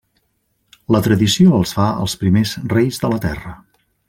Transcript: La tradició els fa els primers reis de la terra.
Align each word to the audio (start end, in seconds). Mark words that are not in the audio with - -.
La 0.95 1.01
tradició 1.07 1.53
els 1.59 1.75
fa 1.79 1.85
els 2.07 2.19
primers 2.25 2.57
reis 2.77 3.03
de 3.05 3.13
la 3.17 3.25
terra. 3.29 3.59